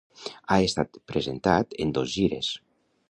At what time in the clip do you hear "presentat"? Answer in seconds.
1.13-1.77